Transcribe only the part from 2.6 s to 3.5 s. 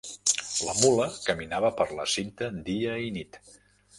dia i nit.